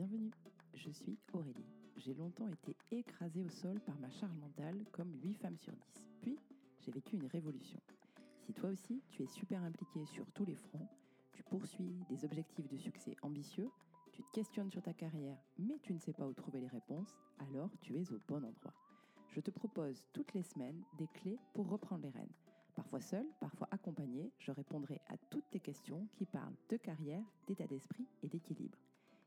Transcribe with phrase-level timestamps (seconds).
[0.00, 0.30] Bienvenue,
[0.72, 1.66] je suis Aurélie.
[1.98, 5.78] J'ai longtemps été écrasée au sol par ma charge mentale comme 8 femmes sur 10.
[6.22, 6.38] Puis,
[6.78, 7.78] j'ai vécu une révolution.
[8.38, 10.88] Si toi aussi, tu es super impliqué sur tous les fronts,
[11.34, 13.68] tu poursuis des objectifs de succès ambitieux,
[14.14, 17.18] tu te questionnes sur ta carrière, mais tu ne sais pas où trouver les réponses,
[17.38, 18.72] alors tu es au bon endroit.
[19.28, 22.32] Je te propose toutes les semaines des clés pour reprendre les rênes.
[22.74, 27.66] Parfois seul, parfois accompagné, je répondrai à toutes tes questions qui parlent de carrière, d'état
[27.66, 28.78] d'esprit et d'équilibre.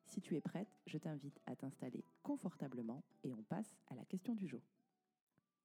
[0.06, 4.36] Si tu es prête, je t'invite à t'installer confortablement et on passe à la question
[4.36, 4.62] du jour.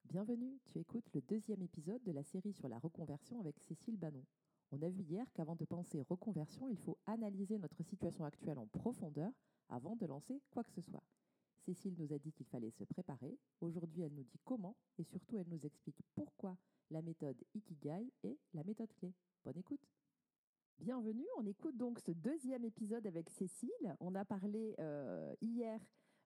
[0.05, 4.25] Bienvenue, tu écoutes le deuxième épisode de la série sur la reconversion avec Cécile Bannon.
[4.71, 8.67] On a vu hier qu'avant de penser reconversion, il faut analyser notre situation actuelle en
[8.67, 9.33] profondeur
[9.69, 11.05] avant de lancer quoi que ce soit.
[11.59, 13.39] Cécile nous a dit qu'il fallait se préparer.
[13.61, 16.57] Aujourd'hui, elle nous dit comment et surtout, elle nous explique pourquoi
[16.91, 19.13] la méthode Ikigai est la méthode clé.
[19.45, 19.87] Bonne écoute.
[20.89, 23.95] Bienvenue, on écoute donc ce deuxième épisode avec Cécile.
[24.01, 25.79] On a parlé euh, hier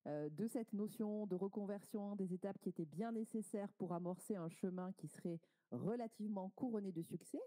[0.07, 4.49] euh, de cette notion de reconversion, des étapes qui étaient bien nécessaires pour amorcer un
[4.49, 5.41] chemin qui serait
[5.73, 7.43] relativement couronné de succès.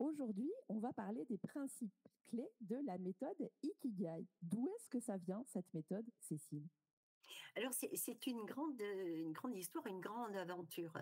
[0.00, 4.26] Aujourd'hui, on va parler des principes clés de la méthode Ikigai.
[4.42, 6.66] D'où est-ce que ça vient, cette méthode, Cécile?
[7.54, 10.92] Alors c'est une grande, une grande histoire, une grande aventure.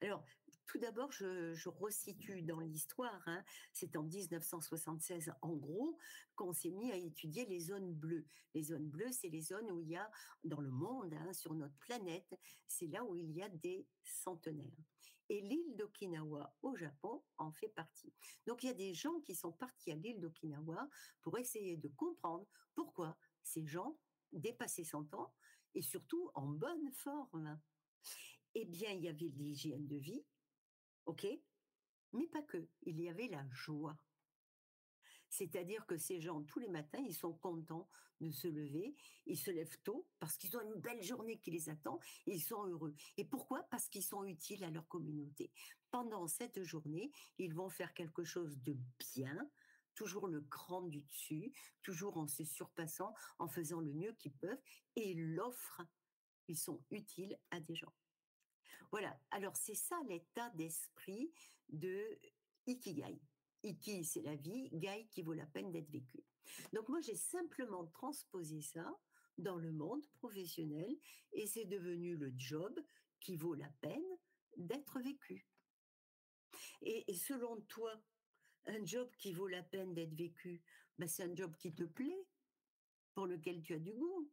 [0.00, 0.24] Alors
[0.66, 3.22] tout d'abord, je, resitue dans l'histoire.
[3.26, 5.98] Hein, c'est en 1976, en gros,
[6.34, 8.26] qu'on s'est mis à étudier les zones bleues.
[8.54, 10.10] Les zones bleues, c'est les zones où il y a
[10.44, 14.84] dans le monde, hein, sur notre planète, c'est là où il y a des centenaires.
[15.28, 18.12] Et l'île d'Okinawa au Japon en fait partie.
[18.46, 20.88] Donc il y a des gens qui sont partis à l'île d'Okinawa
[21.22, 23.96] pour essayer de comprendre pourquoi ces gens
[24.32, 25.32] dépassaient 100 ans
[25.74, 27.58] et surtout en bonne forme.
[28.54, 30.22] Eh bien, il y avait l'hygiène de vie,
[31.06, 31.26] ok,
[32.12, 32.68] mais pas que.
[32.82, 33.96] Il y avait la joie.
[35.28, 37.88] C'est-à-dire que ces gens, tous les matins, ils sont contents
[38.20, 38.94] de se lever,
[39.26, 42.64] ils se lèvent tôt parce qu'ils ont une belle journée qui les attend ils sont
[42.66, 42.94] heureux.
[43.16, 43.62] Et pourquoi?
[43.70, 45.50] Parce qu'ils sont utiles à leur communauté.
[45.90, 48.76] Pendant cette journée, ils vont faire quelque chose de
[49.14, 49.50] bien,
[49.94, 51.52] toujours le cran du dessus,
[51.82, 54.62] toujours en se surpassant, en faisant le mieux qu'ils peuvent,
[54.96, 55.82] et l'offre,
[56.48, 57.92] ils sont utiles à des gens.
[58.92, 61.32] Voilà, alors c'est ça l'état d'esprit
[61.70, 62.18] de
[62.66, 63.18] Ikigai.
[63.62, 66.22] Iki, c'est la vie, Gai qui vaut la peine d'être vécu.
[66.74, 69.00] Donc moi, j'ai simplement transposé ça
[69.38, 70.94] dans le monde professionnel
[71.32, 72.78] et c'est devenu le job
[73.18, 74.04] qui vaut la peine
[74.58, 75.48] d'être vécu.
[76.82, 77.98] Et, et selon toi,
[78.66, 80.62] un job qui vaut la peine d'être vécu,
[80.98, 82.26] ben c'est un job qui te plaît,
[83.14, 84.30] pour lequel tu as du goût.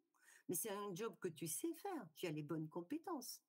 [0.50, 3.42] Mais c'est un job que tu sais faire, tu as les bonnes compétences.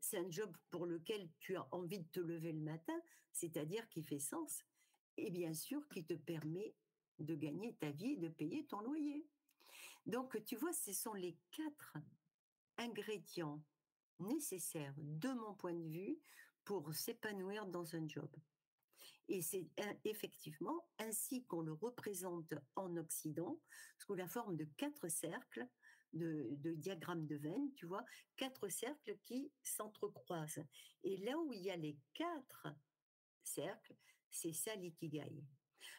[0.00, 3.00] C'est un job pour lequel tu as envie de te lever le matin,
[3.32, 4.62] c'est-à-dire qui fait sens,
[5.16, 6.74] et bien sûr qui te permet
[7.18, 9.26] de gagner ta vie et de payer ton loyer.
[10.04, 11.96] Donc, tu vois, ce sont les quatre
[12.76, 13.62] ingrédients
[14.20, 16.18] nécessaires, de mon point de vue,
[16.64, 18.30] pour s'épanouir dans un job.
[19.28, 19.68] Et c'est
[20.04, 23.60] effectivement ainsi qu'on le représente en Occident,
[23.98, 25.66] sous la forme de quatre cercles,
[26.16, 28.04] de, de diagrammes de veine, tu vois,
[28.36, 30.64] quatre cercles qui s'entrecroisent.
[31.02, 32.68] Et là où il y a les quatre
[33.42, 33.96] cercles,
[34.30, 35.44] c'est ça l'ikigai.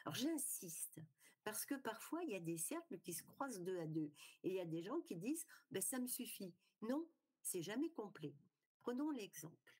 [0.04, 1.00] Alors j'insiste,
[1.44, 4.12] parce que parfois il y a des cercles qui se croisent deux à deux,
[4.42, 6.54] et il y a des gens qui disent, ben ça me suffit.
[6.82, 7.08] Non,
[7.42, 8.34] c'est jamais complet.
[8.82, 9.78] Prenons l'exemple.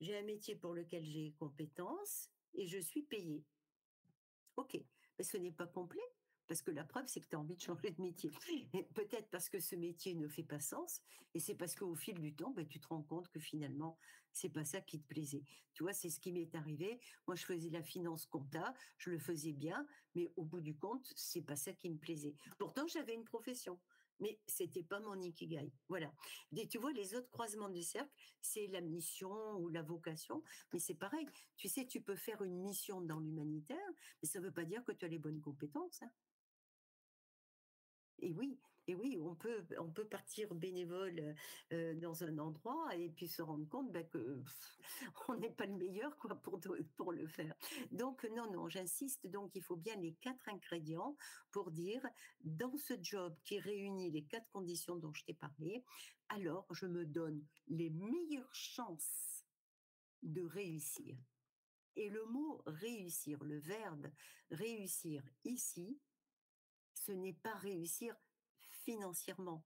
[0.00, 3.44] J'ai un métier pour lequel j'ai compétences et je suis payé.
[4.56, 4.80] Ok,
[5.18, 6.00] mais ce n'est pas complet
[6.50, 8.32] parce que la preuve, c'est que tu as envie de changer de métier.
[8.96, 11.00] Peut-être parce que ce métier ne fait pas sens,
[11.32, 13.96] et c'est parce qu'au fil du temps, ben, tu te rends compte que finalement,
[14.32, 15.44] c'est pas ça qui te plaisait.
[15.74, 16.98] Tu vois, c'est ce qui m'est arrivé.
[17.28, 21.12] Moi, je faisais la finance compta, je le faisais bien, mais au bout du compte,
[21.14, 22.34] c'est pas ça qui me plaisait.
[22.58, 23.78] Pourtant, j'avais une profession
[24.18, 25.72] mais c'était pas mon ikigai.
[25.88, 26.12] Voilà.
[26.54, 28.12] Et tu vois, les autres croisements du cercle,
[28.42, 30.42] c'est la mission ou la vocation,
[30.74, 31.26] mais c'est pareil.
[31.56, 33.78] Tu sais, tu peux faire une mission dans l'humanitaire,
[34.22, 36.02] mais ça veut pas dire que tu as les bonnes compétences.
[36.02, 36.10] Hein.
[38.20, 41.34] Et oui, et oui, on peut, on peut partir bénévole
[41.70, 44.42] dans un endroit et puis se rendre compte ben, que
[45.28, 46.60] on n'est pas le meilleur quoi pour
[46.96, 47.54] pour le faire.
[47.92, 49.26] Donc non, non, j'insiste.
[49.26, 51.16] Donc il faut bien les quatre ingrédients
[51.52, 52.04] pour dire
[52.42, 55.84] dans ce job qui réunit les quatre conditions dont je t'ai parlé,
[56.28, 59.44] alors je me donne les meilleures chances
[60.22, 61.16] de réussir.
[61.96, 64.10] Et le mot réussir, le verbe
[64.50, 66.00] réussir ici,
[67.00, 68.14] ce n'est pas réussir
[68.70, 69.64] financièrement.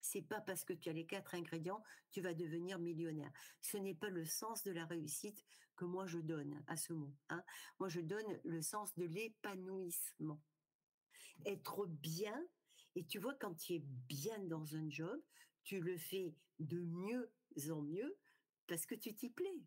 [0.00, 3.32] C'est pas parce que tu as les quatre ingrédients, tu vas devenir millionnaire.
[3.60, 5.44] Ce n'est pas le sens de la réussite
[5.74, 7.12] que moi je donne à ce mot.
[7.28, 7.42] Hein.
[7.80, 10.40] Moi, je donne le sens de l'épanouissement.
[11.44, 12.40] Être bien
[12.94, 15.20] Et tu vois, quand tu es bien dans un job,
[15.64, 17.30] tu le fais de mieux
[17.70, 18.16] en mieux
[18.68, 19.60] parce que tu t'y plais.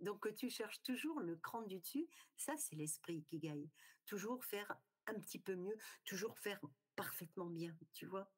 [0.00, 2.08] Donc, tu cherches toujours le cran du dessus.
[2.36, 3.68] Ça, c'est l'esprit qui gagne.
[4.06, 4.76] Toujours faire
[5.10, 6.60] un petit peu mieux, toujours faire
[6.96, 8.30] parfaitement bien, tu vois?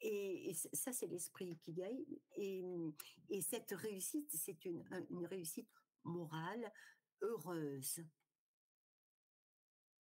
[0.00, 2.04] Et, ça, c'est l'esprit qui gagne.
[2.36, 2.62] Et,
[3.40, 4.84] cette réussite, c'est une,
[5.26, 5.68] réussite
[6.04, 6.70] morale,
[7.22, 8.04] heureuse.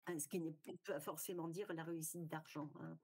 [0.07, 2.71] Hein, ce qui ne peut pas forcément dire la réussite d'argent.
[2.81, 2.99] Hein.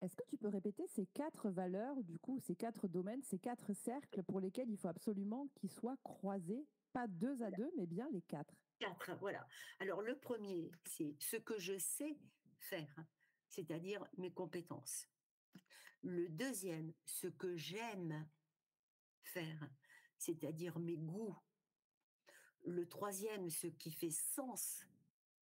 [0.00, 3.72] Est-ce que tu peux répéter ces quatre valeurs, du coup, ces quatre domaines, ces quatre
[3.72, 8.08] cercles pour lesquels il faut absolument qu'ils soient croisés, pas deux à deux, mais bien
[8.12, 8.54] les quatre
[9.20, 9.46] Voilà.
[9.80, 12.18] Alors le premier, c'est ce que je sais
[12.58, 13.04] faire,
[13.48, 15.08] c'est-à-dire mes compétences.
[16.02, 18.28] Le deuxième, ce que j'aime
[19.22, 19.70] faire,
[20.18, 21.38] c'est-à-dire mes goûts.
[22.66, 24.84] Le troisième, ce qui fait sens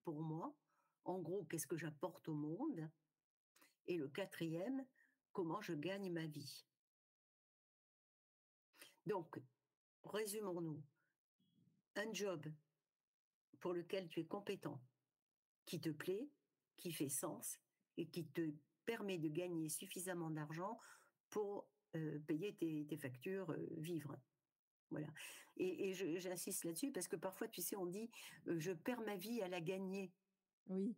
[0.03, 0.55] pour moi.
[1.03, 2.89] En gros, qu'est-ce que j'apporte au monde
[3.87, 4.85] et le quatrième,
[5.31, 6.65] comment je gagne ma vie.
[9.05, 9.39] Donc,
[10.03, 10.81] résumons-nous.
[11.95, 12.45] Un job
[13.65, 14.79] pour lequel tu es compétent,
[15.65, 16.29] qui te plaît,
[16.77, 17.57] qui fait sens
[17.97, 18.53] et qui te
[18.85, 20.77] permet de gagner suffisamment d'argent
[21.31, 24.15] pour euh, payer tes, factures, euh, vivre.
[24.91, 25.07] Voilà.
[25.57, 28.07] Et, j'insiste là-dessus parce que parfois, tu sais, on dit
[28.45, 30.13] euh, je perds ma vie à la gagner.
[30.67, 30.95] Oui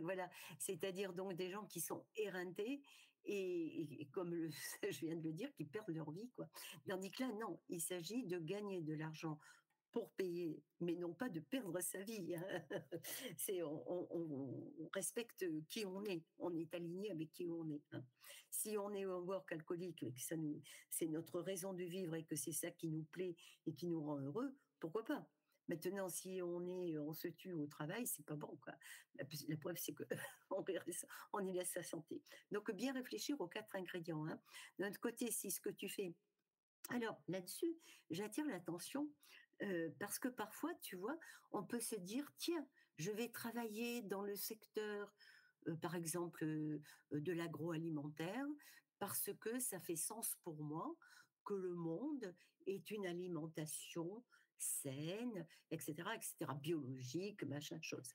[0.00, 2.80] voilà, c'est-à-dire donc des gens qui sont éreintés
[3.26, 4.32] et, comme
[4.90, 6.48] je viens de le dire, qui perdent leur vie, quoi.
[6.88, 9.38] Tandis que là, non, il s'agit de gagner de l'argent
[9.94, 12.34] pour payer, mais non pas de perdre sa vie.
[12.34, 12.44] Hein.
[13.38, 17.84] C'est on, respecte qui on est, on est aligné avec qui on est.
[17.92, 18.04] Hein.
[18.50, 20.60] Si on est un work alcoolique et que ça nous,
[20.90, 23.36] c'est notre raison de vivre et que c'est ça qui nous plaît
[23.66, 25.28] et qui nous rend heureux, pourquoi pas?
[25.68, 28.74] Maintenant, si on est, on se tue au travail, c'est pas bon, quoi.
[29.14, 30.02] La, preuve, c'est que
[31.32, 32.22] on, y laisse sa santé.
[32.50, 34.26] Donc, bien réfléchir aux quatre ingrédients.
[34.26, 34.40] Hein.
[34.78, 36.14] D'un côté, si ce que tu fais.
[36.90, 37.78] Alors, là-dessus,
[38.10, 39.08] j'attire l'attention
[39.98, 41.18] parce que parfois, tu vois,
[41.52, 42.66] on peut se dire, tiens,
[42.96, 45.14] je vais travailler dans le secteur,
[45.80, 46.44] par exemple,
[47.10, 48.46] de l'agroalimentaire,
[48.98, 50.94] parce que ça fait sens pour moi
[51.44, 52.34] que le monde
[52.66, 54.24] est une alimentation
[54.58, 58.14] saine, etc., etc., biologique, machin chose.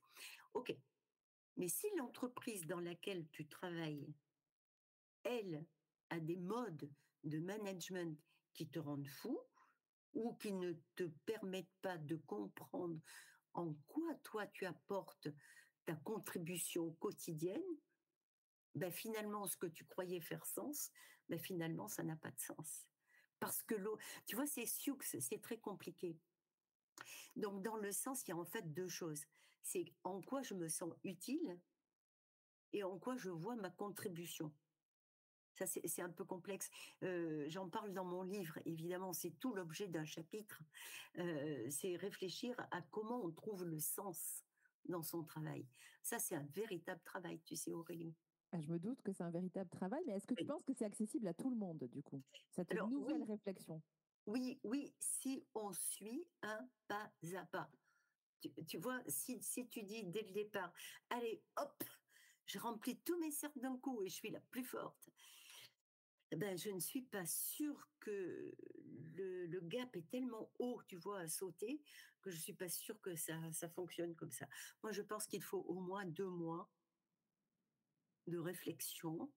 [0.53, 0.75] Ok.
[1.57, 4.13] Mais si l'entreprise dans laquelle tu travailles,
[5.23, 5.65] elle,
[6.09, 6.89] a des modes
[7.23, 8.17] de management
[8.53, 9.39] qui te rendent fou
[10.13, 12.99] ou qui ne te permettent pas de comprendre
[13.53, 15.27] en quoi toi tu apportes
[15.85, 17.63] ta contribution quotidienne,
[18.75, 20.91] ben finalement ce que tu croyais faire sens,
[21.27, 22.89] ben finalement ça n'a pas de sens.
[23.39, 26.17] Parce que l'eau, tu vois, c'est sioux, c'est très compliqué.
[27.35, 29.23] Donc, dans le sens, il y a en fait deux choses.
[29.61, 31.59] C'est en quoi je me sens utile
[32.73, 34.53] et en quoi je vois ma contribution.
[35.59, 36.69] Ça, c'est un peu complexe.
[37.03, 40.61] Euh, j'en parle dans mon livre, évidemment, c'est tout l'objet d'un chapitre.
[41.17, 44.45] Euh, c'est réfléchir à comment on trouve le sens
[44.85, 45.67] dans son travail.
[46.01, 48.15] Ça, c'est un véritable travail, tu sais, Aurélie.
[48.53, 50.71] Ah, je me doute que c'est un véritable travail, mais est-ce que tu penses que
[50.73, 53.81] c'est accessible à tout le monde, du coup, cette nouvelle réflexion?
[54.27, 57.69] Oui, oui, si on suit un pas à pas.
[58.65, 60.71] Tu, vois, si, tu dis dès le départ,
[61.09, 61.83] allez, hop,
[62.45, 65.09] je remplis tous mes cercles d'un coup et je suis la plus forte,
[66.35, 68.53] ben, je ne suis pas sûre que
[69.15, 71.81] le, gap est tellement haut, tu vois, à sauter,
[72.21, 74.47] que je ne suis pas sûre que ça, ça fonctionne comme ça.
[74.83, 76.69] Moi, je pense qu'il faut au moins deux mois
[78.27, 79.31] de réflexion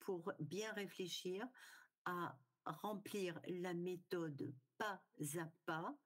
[0.00, 1.46] pour bien réfléchir
[2.04, 5.02] à remplir la méthode pas
[5.38, 5.98] à pas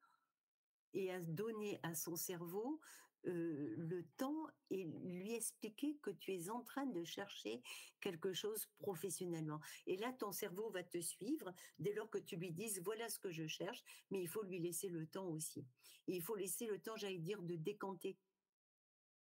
[0.93, 2.81] et à donner à son cerveau
[3.27, 7.63] euh, le temps et lui expliquer que tu es en train de chercher
[8.01, 9.61] quelque chose professionnellement.
[9.87, 13.19] Et là, ton cerveau va te suivre dès lors que tu lui dises voilà ce
[13.19, 15.67] que je cherche, mais il faut lui laisser le temps aussi.
[16.07, 18.17] Il faut laisser le temps, j'allais dire, de décanter.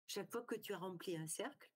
[0.07, 1.69] Chaque fois que tu as rempli un cercle,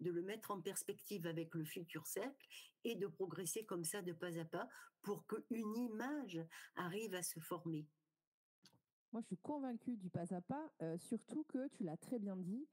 [0.00, 2.46] de le mettre en perspective avec le futur cercle
[2.84, 4.68] et de progresser comme ça de pas à pas
[5.02, 6.40] pour qu'une image
[6.76, 7.86] arrive à se former.
[9.12, 12.36] Moi, je suis convaincue du pas à pas, euh, surtout que tu l'as très bien
[12.36, 12.66] dit,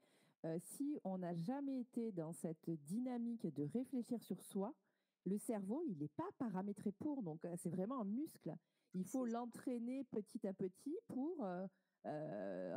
[0.44, 4.74] euh, si on n'a jamais été dans cette dynamique de réfléchir sur soi,
[5.26, 8.54] le cerveau, il n'est pas paramétré pour, donc euh, c'est vraiment un muscle.
[8.92, 11.46] Il faut l'entraîner petit à petit pour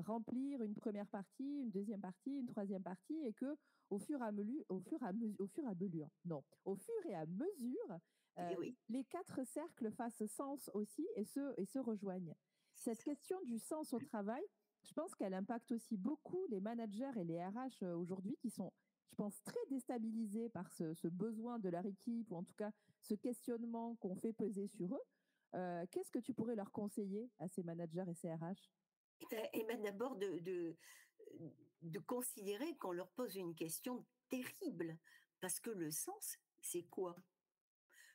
[0.06, 3.58] remplir une première partie, une deuxième partie, une troisième partie, et que
[3.90, 6.10] au fur et à mesure, au fur et à mesure, au fur et à mesure,
[6.26, 8.00] non, au fur et à mesure,
[8.38, 12.34] eh les quatre cercles fassent sens aussi et se, et se rejoignent.
[12.78, 14.44] Cette question du sens au travail,
[14.84, 18.72] je pense qu'elle impacte aussi beaucoup les managers et les RH aujourd'hui qui sont,
[19.10, 23.16] je pense, très déstabilisés par ce, besoin de leur équipe ou en tout cas ce
[23.16, 25.04] questionnement qu'on fait peser sur eux.
[25.56, 28.70] Euh, Qu'est-ce que tu pourrais leur conseiller à ces managers et ces RH
[29.30, 30.78] bien, eh ben, d'abord de, de,
[31.82, 34.98] de considérer qu'on leur pose une question terrible
[35.40, 37.16] parce que le sens, c'est quoi?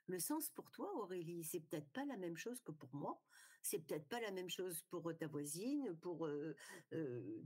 [0.07, 3.23] Le sens pour toi, Aurélie, c'est peut-être pas la même chose que pour moi.
[3.62, 6.28] C'est peut-être pas la même chose pour ta voisine, pour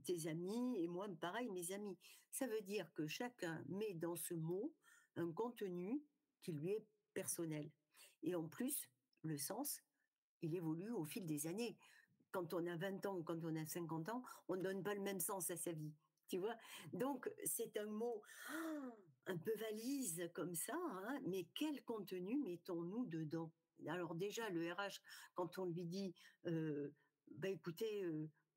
[0.04, 1.98] tes amis et moi, pareil, mes amis.
[2.30, 4.74] Ça veut dire que chacun met dans ce mot
[5.16, 6.02] un contenu
[6.42, 7.70] qui lui est personnel.
[8.22, 8.88] Et en plus,
[9.22, 9.80] le sens,
[10.42, 11.76] il évolue au fil des années.
[12.30, 14.94] Quand on a 20 ans ou quand on a 50 ans, on ne donne pas
[14.94, 15.94] le même sens à sa vie.
[16.28, 16.56] Tu vois?
[16.92, 18.22] Donc, c'est un mot
[19.26, 23.52] un peu valise comme ça, hein, mais quel contenu mettons-nous dedans?
[23.88, 25.00] Alors déjà, le RH,
[25.34, 26.14] quand on lui dit,
[26.44, 28.04] bah écoutez,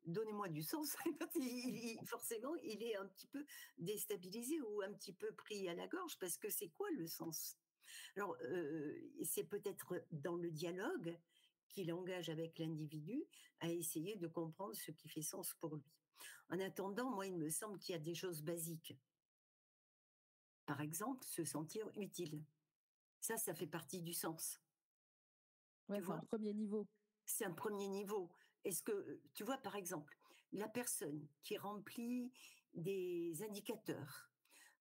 [0.06, 0.96] donnez-moi du sens,
[2.06, 3.46] forcément, il est un petit peu
[3.78, 7.58] déstabilisé ou un petit peu pris à la gorge parce que c'est quoi le sens?
[8.16, 8.38] Alors,
[9.24, 11.18] c'est peut-être dans le dialogue
[11.70, 13.24] qu'il engage avec l'individu
[13.60, 15.92] à essayer de comprendre ce qui fait sens pour lui.
[16.50, 18.98] En attendant, moi, il me semble qu'il y a des choses basiques
[20.70, 22.44] par exemple, se sentir utile.
[23.20, 24.62] Ça, ça fait partie du sens.
[25.90, 26.88] Ouais, c'est un premier niveau.
[27.26, 28.30] C'est un premier niveau.
[28.64, 30.16] Est-ce que, tu vois, par exemple,
[30.52, 32.32] la personne qui remplit
[32.74, 34.30] des indicateurs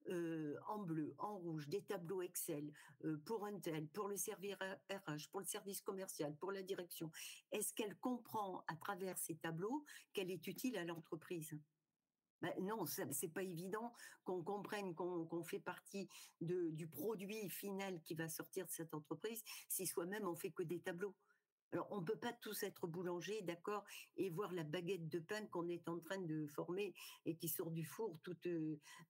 [0.08, 2.72] euh, en bleu, en rouge, des tableaux Excel
[3.04, 4.54] euh, pour un tel, pour le service
[4.90, 7.10] RH, pour le service commercial, pour la direction,
[7.52, 9.84] est-ce qu'elle comprend à travers ces tableaux
[10.14, 11.58] qu'elle est utile à l'entreprise?
[12.40, 13.92] Ben non, c'est pas évident
[14.24, 16.08] qu'on comprenne qu'on fait partie
[16.40, 20.62] de, du produit final qui va sortir de cette entreprise si soi-même on fait que
[20.62, 21.14] des tableaux.
[21.72, 23.84] Alors, on ne peut pas tous être boulanger, d'accord,
[24.16, 26.94] et voir la baguette de pain qu'on est en train de former
[27.26, 28.48] et qui sort du four, toute,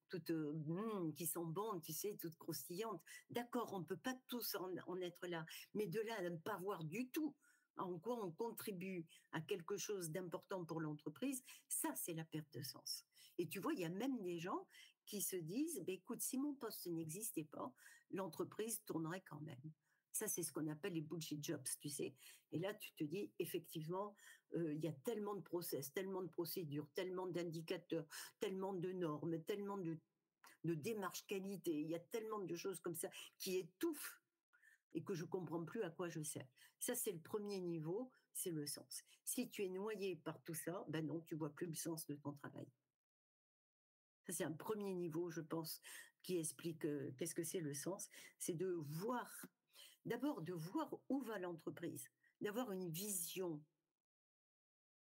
[0.08, 3.00] toute, mmh, qui sent bonne, tu sais, toute croustillante.
[3.30, 6.58] D'accord, on ne peut pas tous en, être là, mais de là à ne pas
[6.58, 7.34] voir du tout
[7.76, 12.62] en quoi on contribue à quelque chose d'important pour l'entreprise, ça, c'est la perte de
[12.62, 13.04] sens.
[13.38, 14.66] Et tu vois, il y a même des gens
[15.06, 17.72] qui se disent, bah, écoute, si mon poste n'existait pas,
[18.10, 19.72] l'entreprise tournerait quand même.
[20.12, 22.14] Ça, c'est ce qu'on appelle les bullshit jobs, tu sais.
[22.50, 24.16] Et là, tu te dis, effectivement,
[24.54, 28.06] euh, il y a tellement de process, tellement de procédures, tellement d'indicateurs,
[28.40, 29.98] tellement de normes, tellement de,
[30.64, 34.20] démarches qualité, il y a tellement de choses comme ça qui étouffent
[34.92, 36.46] et que je comprends plus à quoi je sers.
[36.78, 39.02] Ça, c'est le premier niveau, c'est le sens.
[39.24, 42.16] Si tu es noyé par tout ça, ben non, tu vois plus le sens de
[42.16, 42.66] ton travail
[44.32, 45.80] c'est un premier niveau, je pense,
[46.22, 48.08] qui explique qu'est-ce que c'est le sens.
[48.38, 49.46] C'est de voir,
[50.04, 53.62] d'abord de voir où va l'entreprise, d'avoir une vision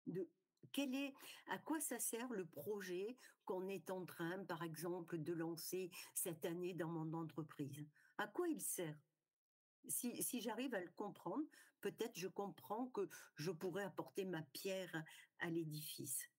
[0.06, 0.28] de
[0.72, 1.14] quel est,
[1.48, 6.44] à quoi ça sert le projet qu'on est en train, par exemple, de lancer cette
[6.44, 7.86] année dans mon entreprise.
[8.16, 8.96] À quoi il sert?
[9.88, 11.44] Si, si j'arrive à le comprendre,
[11.80, 15.04] peut-être je comprends que je pourrais apporter ma pierre
[15.40, 16.31] à l'édifice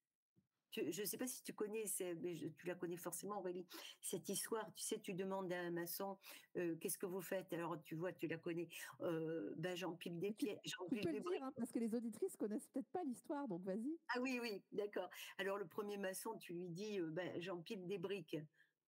[0.75, 1.85] je ne sais pas si tu connais,
[2.21, 3.67] mais tu la connais forcément, Aurélie,
[4.01, 4.73] cette histoire.
[4.75, 6.17] Tu sais, tu demandes à un maçon,
[6.57, 7.51] euh, qu'est-ce que vous faites?
[7.53, 8.67] Alors, tu vois, tu la connais.
[9.01, 10.59] Euh, ben, j'empile des pieds.
[10.63, 13.97] Tu peux le dire, hein, parce que les auditrices connaissent peut-être pas l'histoire, donc vas-y.
[14.15, 15.09] Ah oui, oui, d'accord.
[15.37, 18.37] Alors, le premier maçon, tu lui dis, euh, ben, j'empile des briques.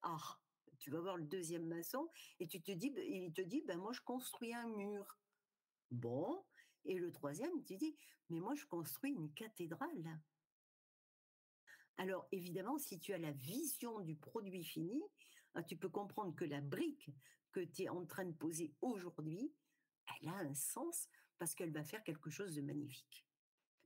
[0.01, 0.17] Ah,
[0.79, 3.91] tu vas voir le deuxième maçon et tu te dis, il te dit, ben, moi,
[3.91, 5.17] je construis un mur.
[5.91, 6.43] Bon.
[6.85, 7.97] Et le troisième, tu te dis,
[8.29, 10.19] mais moi, je construis une cathédrale.
[11.97, 15.01] Alors évidemment, si tu as la vision du produit fini,
[15.53, 17.09] hein, tu peux comprendre que la brique
[17.51, 19.53] que tu es en train de poser aujourd'hui,
[20.21, 23.25] elle a un sens parce qu'elle va faire quelque chose de magnifique.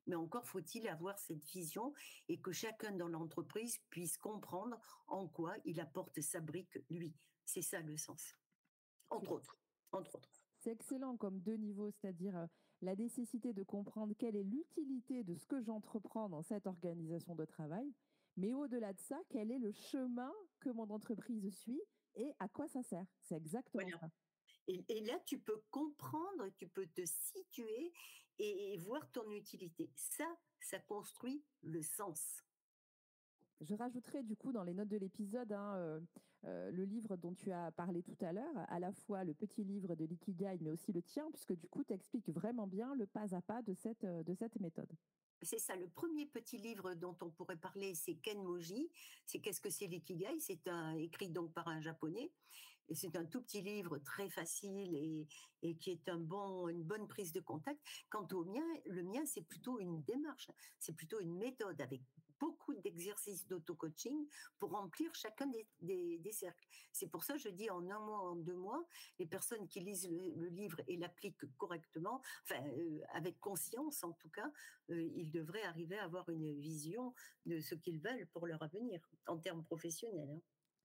[0.08, 1.94] Mais encore faut-il avoir cette vision
[2.28, 7.14] et que chacun dans l'entreprise puisse comprendre en quoi il apporte sa brique lui.
[7.46, 8.36] C'est ça le sens.
[9.10, 9.58] Entre autres.
[9.92, 10.30] Entre autres.
[10.60, 12.48] C'est excellent comme deux niveaux, c'est-à-dire euh,
[12.82, 17.46] la nécessité de comprendre quelle est l'utilité de ce que j'entreprends dans cette organisation de
[17.46, 17.94] travail,
[18.38, 21.82] mais au-delà de ça, quel est le chemin que mon entreprise suit
[22.16, 24.10] et à quoi ça sert C'est exactement ça.
[24.68, 27.92] Et, là, tu peux comprendre, tu peux te situer
[28.38, 29.92] et, voir ton utilité.
[29.96, 30.28] Ça,
[30.60, 32.44] ça construit le sens.
[33.62, 36.00] Je rajouterai du coup dans les notes de l'épisode hein, euh,
[36.46, 39.64] euh, le livre dont tu as parlé tout à l'heure, à la fois le petit
[39.64, 43.06] livre de l'Ikigai, mais aussi le tien, puisque du coup, tu expliques vraiment bien le
[43.06, 44.92] pas à pas de cette, euh, de cette méthode.
[45.42, 48.90] C'est ça, le premier petit livre dont on pourrait parler, c'est Kenmoji.
[49.26, 50.40] C'est Qu'est-ce que c'est l'ikigai?
[50.40, 52.32] C'est un, écrit donc par un japonais.
[52.90, 55.28] Et c'est un tout petit livre très facile et,
[55.62, 57.80] et, qui est un bon, une bonne prise de contact.
[58.10, 62.02] Quant au mien, le mien, c'est plutôt une démarche, c'est plutôt une méthode avec
[62.40, 64.28] beaucoup d'exercices d'auto-coaching
[64.58, 65.50] pour remplir chacun
[65.82, 66.68] des, cercles.
[66.92, 68.86] C'est pour ça que je dis en un mois, en deux mois,
[69.18, 74.30] les personnes qui lisent le, livre et l'appliquent correctement, enfin euh, avec conscience en tout
[74.30, 74.52] cas,
[74.90, 77.14] euh, ils devraient arriver à avoir une vision
[77.46, 80.30] de ce qu'ils veulent pour leur avenir en termes professionnels.
[80.30, 80.42] Hein.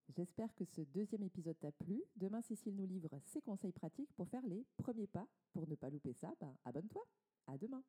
[0.09, 2.03] J'espère que ce deuxième épisode t'a plu.
[2.15, 5.27] Demain, Cécile nous livre ses conseils pratiques pour faire les premiers pas.
[5.53, 7.03] Pour ne pas louper ça, bah, abonne-toi.
[7.47, 7.83] À demain.